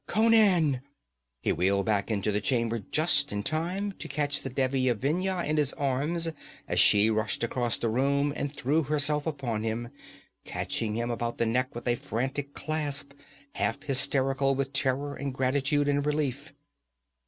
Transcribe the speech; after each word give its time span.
'Conan!' 0.07 0.81
He 1.43 1.51
wheeled 1.51 1.85
back 1.85 2.09
into 2.09 2.31
the 2.31 2.41
chamber 2.41 2.79
just 2.79 3.31
in 3.31 3.43
time 3.43 3.91
to 3.99 4.07
catch 4.07 4.41
the 4.41 4.49
Devi 4.49 4.87
of 4.87 4.97
Vendhya 5.01 5.43
in 5.45 5.57
his 5.57 5.73
arms 5.73 6.27
as 6.67 6.79
she 6.79 7.11
rushed 7.11 7.43
across 7.43 7.77
the 7.77 7.87
room 7.87 8.33
and 8.35 8.51
threw 8.51 8.81
herself 8.81 9.27
upon 9.27 9.61
him, 9.61 9.89
catching 10.43 10.95
him 10.95 11.11
about 11.11 11.37
the 11.37 11.45
neck 11.45 11.75
with 11.75 11.87
a 11.87 11.93
frantic 11.93 12.55
clasp, 12.55 13.13
half 13.51 13.83
hysterical 13.83 14.55
with 14.55 14.73
terror 14.73 15.13
and 15.15 15.35
gratitude 15.35 15.87
and 15.87 16.03
relief. 16.03 16.51